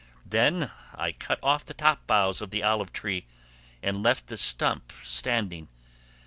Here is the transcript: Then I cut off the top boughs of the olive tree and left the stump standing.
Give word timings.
Then 0.25 0.71
I 0.95 1.11
cut 1.11 1.37
off 1.43 1.63
the 1.63 1.75
top 1.75 2.07
boughs 2.07 2.41
of 2.41 2.49
the 2.49 2.63
olive 2.63 2.91
tree 2.91 3.27
and 3.83 4.01
left 4.01 4.25
the 4.25 4.37
stump 4.39 4.91
standing. 5.03 5.67